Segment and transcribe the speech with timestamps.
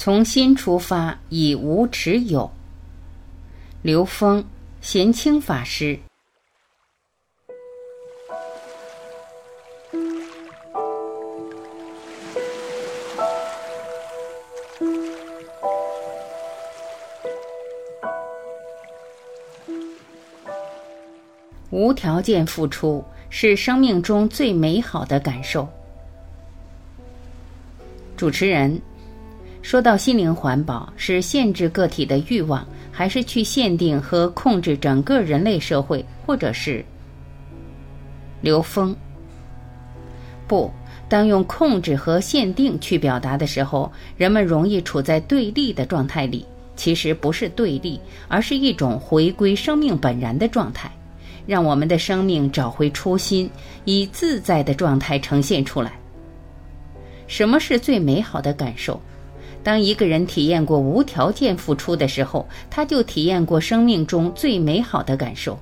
[0.00, 2.48] 从心出发，以无持有。
[3.82, 4.44] 刘峰，
[4.80, 5.98] 贤清法师。
[21.70, 25.68] 无条件付出是生命中最美好的感受。
[28.16, 28.80] 主持人
[29.68, 36.82] 说到心灵环保，是限制个体的欲望，还是去限定和控制整个人类社会，或者是
[38.40, 38.96] 刘峰？
[40.46, 40.70] 不，
[41.06, 46.46] 当用控制和限定去表达的时候，人们容易处在对立的状态里。
[46.74, 50.90] 其实不是对立，而是一种回归生命本然的状态。
[51.46, 53.50] 让我们的生命找回初心，
[53.84, 55.92] 以自在的状态呈现出来。
[57.26, 58.98] 什么是最美好的感受？
[59.62, 65.58] 当一个人体验过无条件付出的时候，他就体验过生命中最美好的感受。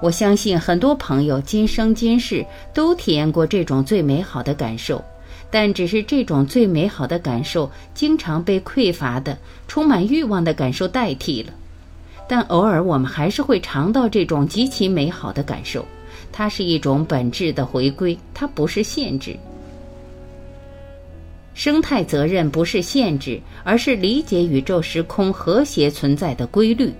[0.00, 5.04] 我相信很多朋友今生今世都体验过这种最美好的感受，
[5.50, 11.52] 但只是这种最美好的感受经常被匮乏的、充满欲望的感受代替了。
[12.28, 15.84] 但偶尔我们还是会尝到这种极其美好的感受，
[16.30, 19.36] 它是一种本质的回归，它不是限制。
[21.58, 26.92] 生态责任不是限制，而是理解宇宙时空和谐存在的规律。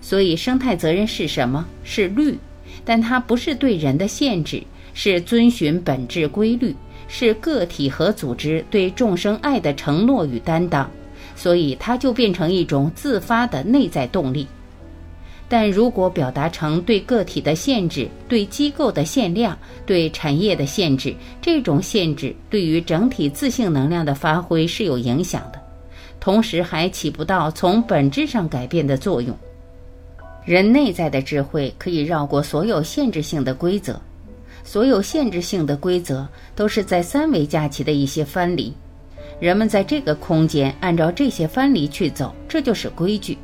[0.00, 1.66] 所以，生态责任是什么？
[1.82, 2.38] 是律，
[2.86, 4.62] 但它不是对人的限制，
[4.94, 6.74] 是遵循本质规律，
[7.06, 10.90] 是个体和组织对众生爱的承诺与担当。
[11.36, 14.46] 所以，它就变成一种自发的内在动力。
[15.48, 25.60] 但如果表达成对个体的限制、对机构的限量、对产业的限制，这种限制对于整体自性能量的发挥是有影响的，
[26.18, 29.36] 同时还起不到从本质上改变的作用。
[30.44, 34.00] 人内在的智慧可以绕过所有限制性的规则，
[34.64, 36.26] 所有限制性的规则
[36.56, 38.72] 都是在三维架起的一些藩篱。
[39.40, 43.36] 人们在这个空间按照这些藩篱去走，这就是规矩。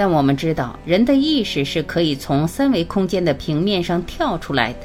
[0.00, 4.78] 但我们知道，人的意识是可以从三维空间的平面上跳出来的，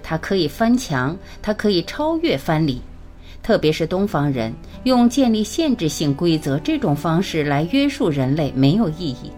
[0.00, 2.80] 它可以翻墙，它可以超越藩篱。
[3.42, 4.54] 特别是东方人
[4.84, 9.32] 用建立限制性规则这种方式来约束人类没有意义，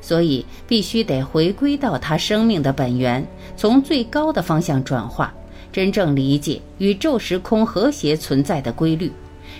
[0.00, 3.24] 所以必须得回归到他生命的本源，
[3.56, 5.32] 从最高的方向转化。
[5.70, 9.08] 真正理解宇宙时空和谐存在的规律，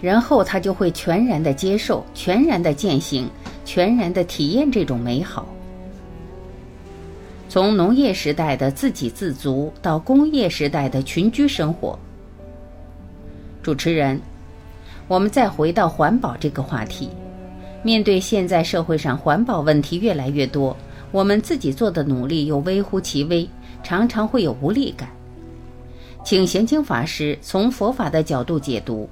[0.01, 3.31] 然后他就会全然的接受、全然的践行、
[3.75, 5.47] 全然的体验这种美好。
[7.49, 11.99] 从农业时代的自给自足到工业时代的群居生活。
[13.63, 14.21] 主持人，
[15.09, 17.09] 我们再回到环保这个话题。
[17.83, 20.77] 面对现在社会上环保问题越来越多，
[21.11, 23.49] 我们自己做的努力又微乎其微，
[23.83, 25.09] 常常会有无力感。
[26.23, 29.09] 请贤清法师从佛法的角度解读，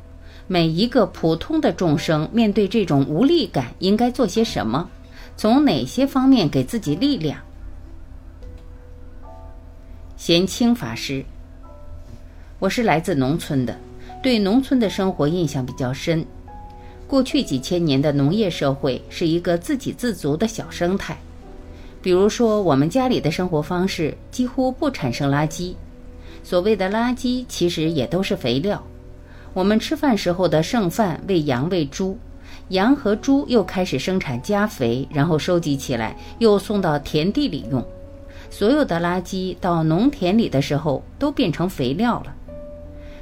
[0.53, 4.91] 每一个普通的众生面对这种无力感，应该做些什么？
[5.37, 7.39] 从哪些方面给自己力量？
[10.17, 11.25] 贤清法师，
[12.59, 13.79] 我是来自农村的，
[14.21, 16.27] 对农村的生活印象比较深。
[17.07, 21.17] 过去几千年的农业社会是一个自给自足的小生态，
[22.03, 25.75] 比如说我们家里的生活方式几乎不产生垃圾。
[26.43, 28.85] 所谓的垃圾其实也都是肥料，
[29.53, 32.17] 我们吃饭时候的剩饭喂羊喂猪，
[32.69, 37.85] 羊和猪又开始生产家肥，然后收集起来又送到田地里用。
[38.49, 42.35] 所有的垃圾到农田里的时候都变成肥料了，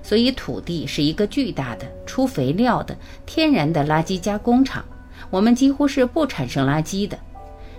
[0.03, 4.85] 所以土地是一个巨大的出肥料的天然的垃圾加工厂。
[5.31, 7.19] 我们几乎是不产生垃圾的，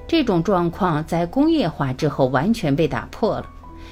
[0.07, 3.45] 这种状况在工业化之后完全被打破了。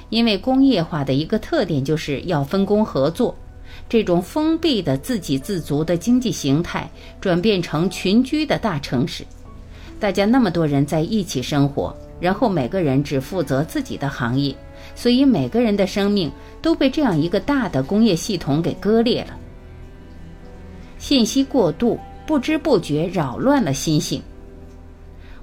[0.10, 3.36] 因为工业化的一个特点就是要分工合作，
[3.90, 6.90] 这种封闭的自给自足的经济形态
[7.22, 9.26] 转变成群居的大城市，
[10.00, 14.56] 大家那么多人在一起生活，然后每个人只负责自己的行业，
[14.96, 16.32] 所以每个人的生命
[16.62, 19.38] 都被这样一个大的工业系统给割裂了。
[20.98, 24.22] 信息过度，不知不觉扰乱了心性。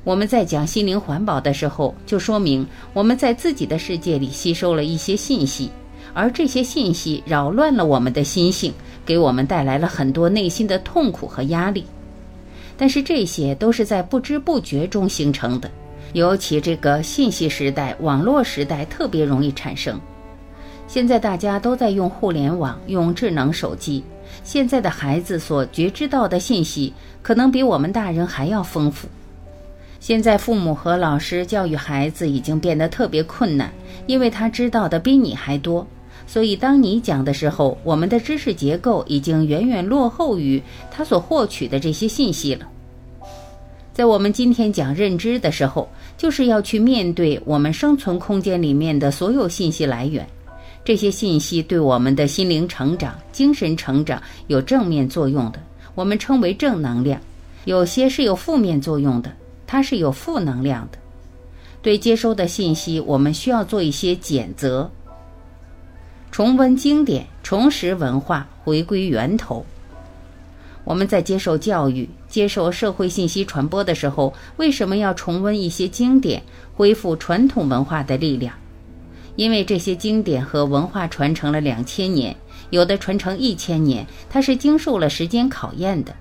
[0.02, 5.70] 我们在讲心灵环保的时候，就说明我们在自己的世界里吸收了一些信息，
[6.14, 8.72] 而这些信息扰乱了我们的心性，
[9.04, 11.84] 给我们带来了很多内心的痛苦和压力。
[12.76, 15.70] 但是这些都是在不知不觉中形成的，
[16.12, 20.00] 尤其这个信息时代、网络时代特别容易产生。
[20.86, 24.04] 现在大家都在用互联网、用智能手机，
[24.42, 29.08] 现在的孩子所觉知到的信息，可能比我们大人还要丰富。
[29.98, 33.72] 现在父母和老师教育孩子已经变得特别困难，
[34.06, 35.86] 因为他知道的比你还多。
[36.26, 42.66] 所以当你讲的时候，我们的知识结构已经远远落后于他所获取的这些信息了。
[43.92, 45.88] 在我们今天讲认知的时候，
[46.18, 50.26] 就是要去面对我们生存空间里面的所有信息来源。
[50.84, 55.60] 这些信息对我们的心灵成长、精神成长有正面作用的，
[55.94, 57.18] 我们称为正能量；
[57.64, 59.32] 有些是有负面作用的。
[59.66, 60.98] 它是有负能量的，
[61.80, 64.88] 对接收的信息，我们需要做一些检责，
[66.34, 69.64] 重温经典，重拾文化，回归源头。
[70.82, 76.42] 我们在接受教育、接受社会信息传播的时候，为什么要重温一些经典，
[76.74, 78.52] 恢复传统文化的力量？
[79.36, 82.34] 因为这些经典和文化传承了两千年，
[82.70, 86.12] 有的传承一千年，它是经受了时间考验的。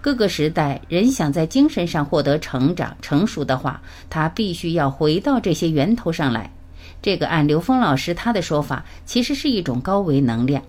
[0.00, 6.50] 各个时代，人想在精神上获得成长、成熟的话，他必须要回到这些源头上来。
[7.00, 10.62] 这个按刘峰老师他的说法，其实是一种高维能量。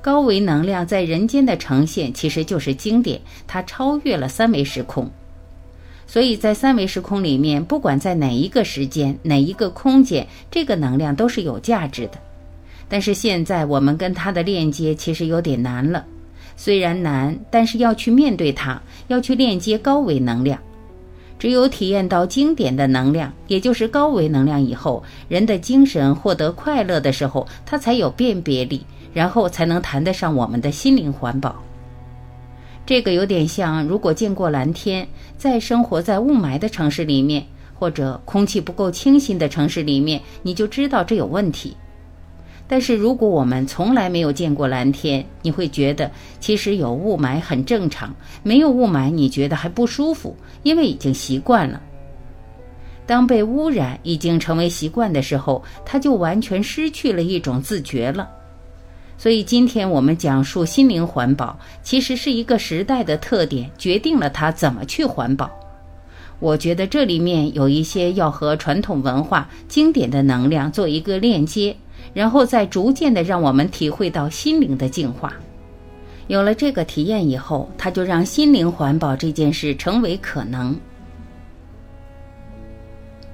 [0.00, 5.10] 高维能量在人间的呈现，其实就是经典，它超越了三维时空。
[6.06, 12.12] 所以在三维时空里面，不管在哪一个时间、哪一个空间，这个能量都是有价值的。
[12.88, 16.04] 但是现在我们跟它的链接其实有点难了。
[16.56, 20.56] 虽然难，但是要去面对它，要去链接高维能量。
[21.38, 31.56] 只有体验到经典的能量，也就是高维能量以后，人的精神获得快乐的时候，它才有辨别力，然后才能谈得上我们的心灵环保。
[32.86, 37.44] 这个有点像，如果见过蓝天，在生活在雾霾的城市里面，
[37.78, 41.76] 或者空气不够清新的城市里面，你就知道这有问题。
[42.68, 46.10] 但是如果我们从来没有见过蓝天，你会觉得
[46.40, 48.10] 其实有雾霾很正常；
[48.42, 51.80] 没有雾霾，你觉得还不舒服，因为已经习惯了。
[53.06, 58.28] 当被污染已经成为习惯的时候，它就完全失去了一种自觉了。
[59.16, 65.48] 所以今天我们讲述心灵环保，其实是一个时代的特点决定了它怎么去环保。
[66.38, 71.76] 我觉得这里面有一些要和传统文化经典的能量做一个链接。
[72.14, 75.34] 然后再逐渐的让我们体会到心灵的净化，
[76.28, 80.74] 有了这个体验以后，他就让心灵环保这件事成为可能。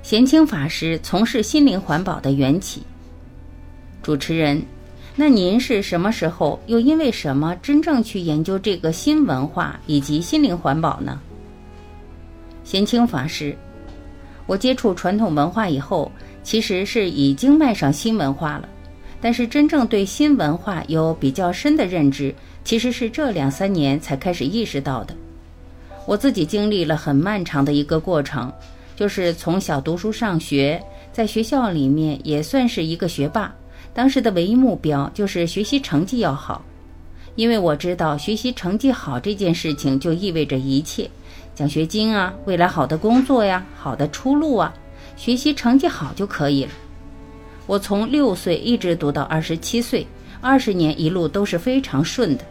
[0.03, 2.83] 贤清法师从事心灵环保的缘起。
[4.03, 4.61] 主持人，
[5.15, 11.21] 那您是什么时候又因为什么真正去研究这个新文化以及心灵环保呢？
[12.65, 13.57] 贤清法师，
[14.47, 16.11] 我接触传统文化以后。
[16.45, 18.69] 其实是已经迈上新文化了，
[19.21, 25.15] 但是真正对新文化有比较深的认知，其实是这两三年才开始意识到的。
[26.05, 28.53] 我自己经历了很漫长的一个过程，
[28.97, 30.83] 就是从小读书上学，
[31.13, 33.55] 在学校里面也算是一个学霸，
[33.95, 36.65] 当时的唯一目标就是学习成绩要好，
[37.37, 41.09] 因为我知道学习成绩好这件事情就意味着一切，
[41.55, 44.73] 奖学金啊，未来好的工作呀，好的出路啊。
[45.17, 46.71] 学习成绩好就可以了。
[47.67, 50.07] 我从六岁一直读到二十七岁，
[50.41, 52.45] 二十年一路都是非常顺的。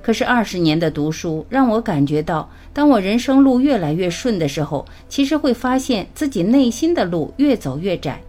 [0.00, 8.20] 可是二十年的读书让我感觉到，当我人生路越来越顺的时候，其实会发现自己内心的路越走越窄，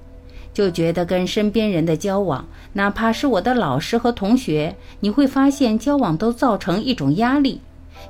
[0.53, 7.59] 就觉得跟身边人的交往，哪怕是我的老师和同学，你会发现交往都造成一种压力，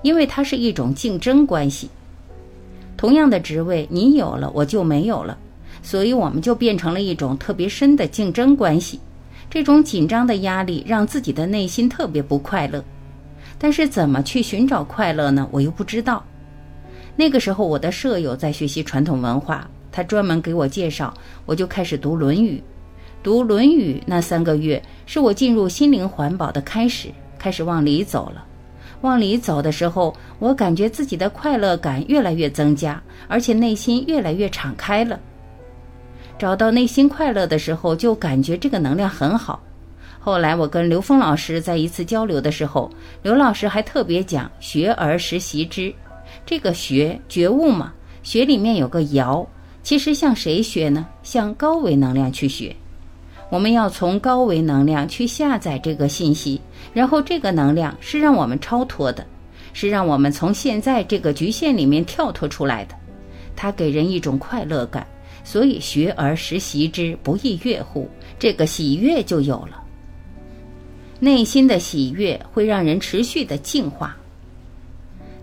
[0.02, 1.90] 因为它是一种竞争关系。
[2.98, 5.38] 同样的职位，你有了我就没有了。
[5.82, 9.00] 所以我们就变成了一种特别深的竞争关系，
[9.50, 12.82] 这种紧张的压力让自己的内心特别不快乐。
[13.60, 15.46] 但是怎么去寻找快乐呢？
[15.52, 16.24] 我又不知道。
[17.18, 21.14] 那个时候我的舍友在学习传统文化，他专门给我介绍，
[21.46, 22.58] 我就开始读《论语》。
[23.22, 28.46] 读《论语》那三个月是我进入心灵环保的开始，开始往里走了。
[29.04, 35.20] 往里走的时候，我感觉自己的快乐感越来越增加，而且内心越来越敞开了。
[36.40, 39.62] 找到内心快乐的时候，就感觉这个能量很好。
[40.20, 42.90] 后来我跟刘峰老师在一次交流的时候，
[43.22, 45.94] 刘老师还特别讲“学而时习之”，
[46.46, 47.94] 这个“学”觉悟嘛
[48.24, 49.46] ，“学”里面有个“爻”，
[49.84, 51.06] 其实向谁学呢？
[51.24, 52.74] 向高维能量去学。
[53.54, 56.60] 我们要从高维能量去下载这个信息，
[56.92, 59.24] 然后这个能量是让我们超脱的，
[59.74, 62.96] 是让我们从现在这个局限里面跳脱出来的，
[63.56, 65.06] 它给人一种快乐感。
[65.44, 68.10] 所以学而时习之，不亦乐乎？
[68.40, 69.84] 这个喜悦就有了。
[71.20, 74.18] 内心的喜悦会让人持续的净化。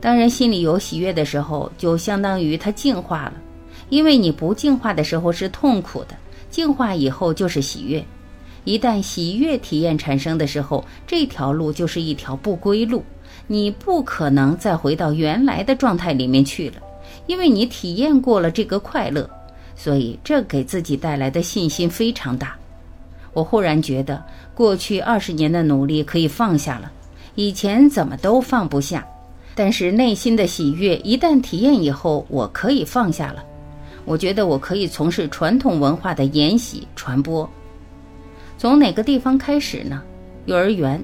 [0.00, 3.34] 当人心里有喜悦的时候，就相当于他净化了。
[3.88, 6.16] 因为你不净化的时候是痛苦的，
[6.50, 8.04] 净化以后就是喜悦。
[8.64, 13.02] 一旦喜悦体验产生的时候，这条路就是一条不归路，
[13.46, 16.76] 你不可能再回到原来的状态里面去了，
[17.26, 19.28] 因为你体验过了这个快乐，
[19.74, 22.54] 所以这给自己带来的信心非常大。
[23.32, 24.22] 我忽然觉得，
[24.54, 26.92] 过去二十年的努力可以放下了，
[27.36, 29.06] 以前怎么都放不下。
[29.54, 33.44] 但是内心的喜悦一旦体验以后，我可以放下了。
[34.04, 37.48] 我觉得我可以从事传统文化的沿袭传播。
[38.58, 40.02] 从哪个地方开始呢？
[40.46, 41.02] 幼儿园。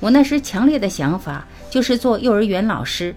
[0.00, 3.14] 我那时强烈的想法就是做幼儿园老师。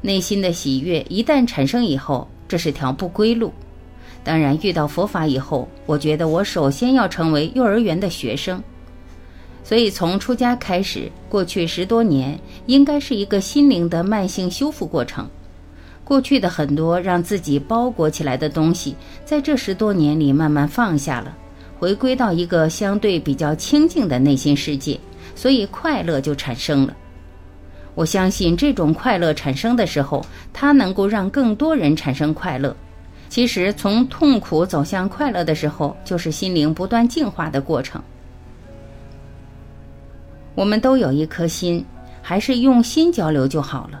[0.00, 3.52] 内心的喜悦一旦产生以后，这是条不归路。
[4.22, 8.62] 当然，遇到佛法以后，我觉得我首先要成为幼儿园的学生。
[9.62, 15.28] 所以，从出家开始，过去十多年应该是一个心灵的慢性修复过程。
[16.04, 18.94] 过去的很多让自己包裹起来的东西，
[19.24, 21.34] 在这十多年里慢慢放下了，
[21.78, 25.00] 回归到一个相对比较清净的内心世界，
[25.34, 26.94] 所以快乐就产生了。
[27.94, 32.76] 我相信这种快乐产生的时候，它能够让更多人产生快乐。
[33.30, 38.00] 其实，从痛苦走向快乐的时候，就是心灵不断净化的过程。
[40.54, 41.84] 我们都有一颗心，
[42.20, 44.00] 还是用心交流就好了。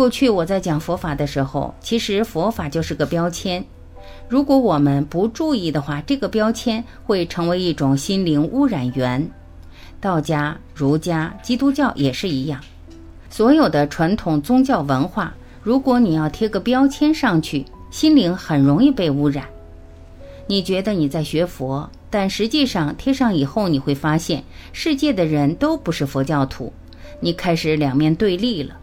[0.00, 3.62] 过去我在讲佛法的时候，其实佛法就是个标签。
[4.30, 9.30] 如果我们不注意的话，这个标签会成为一种心灵污染源。
[10.00, 12.58] 道家、儒家、基督教也是一样。
[13.28, 19.44] 所有的传统宗教文化，如果你要贴个标签上去，心灵很容易被污染。
[20.46, 21.86] 你觉得你在学佛？
[22.08, 24.42] 但实际上贴上以后，你会发现
[24.72, 26.72] 世界的人都不是佛教徒，
[27.20, 28.78] 你开始两面对立了。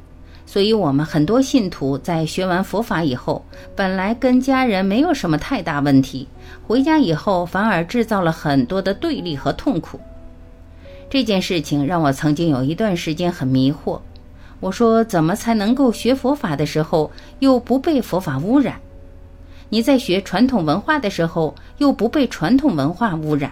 [0.48, 3.44] 所以，我们很多信徒在学完佛法以后，
[3.76, 6.26] 本来跟家人没有什么太大问题，
[6.66, 10.00] 回家以后反而制造了很多的对立和痛苦。
[11.10, 14.00] 这件事情让我曾经有一段时间很迷惑。
[14.62, 18.76] 我说，怎么才能够学佛法的时候又不被佛法污染？
[19.70, 23.52] 你在学传统文化的时候，又不被传统文化污染；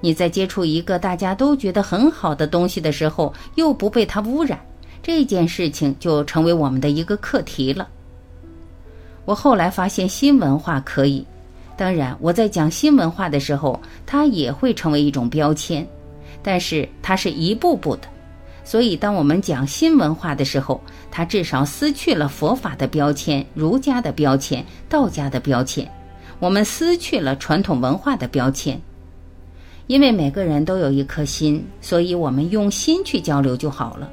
[0.00, 4.60] 你在接触一个大家都觉得很好的东西的时候，又不被它污染。
[5.02, 7.88] 这件事情就成为我们的一个课题了。
[9.24, 11.24] 我后来发现新文化可以，
[11.76, 15.86] 当然我在讲新文化的时候，它也会成为一种标签，
[16.42, 18.02] 但是它是一步步的。
[18.64, 20.80] 所以，当我们讲新文化的时候，
[21.10, 25.88] 它至少撕去了佛法的标签、儒家的标签、道家的标签，
[26.38, 28.80] 我们撕去了传统文化的标签。
[29.88, 34.08] 因为每个人都有一颗心，所以我们用心去交流就好了。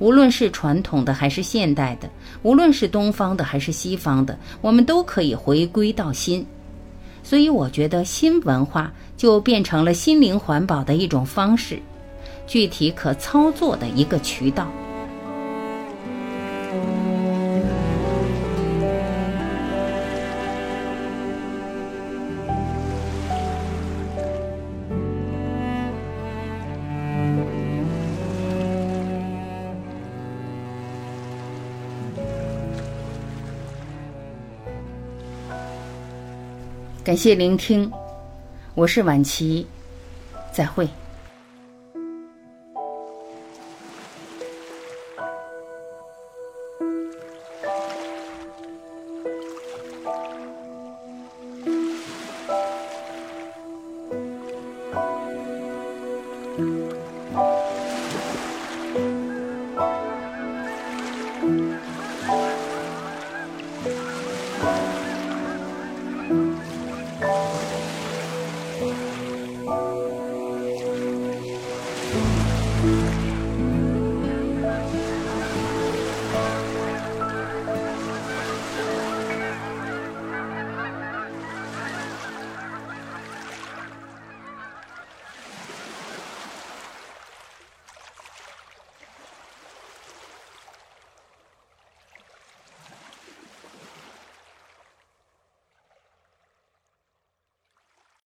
[0.00, 2.10] 无论是传统的还是现代的，
[2.42, 6.44] 无论是东方的还是西方的，我们都可以回归到心。
[7.22, 11.78] 所以，我觉得新文化就变成了心灵环保的一种方式。
[12.46, 14.66] 具体可操作的一个渠道。
[37.10, 37.90] 感谢聆听，
[38.72, 39.66] 我是晚琪，
[40.52, 40.88] 再会。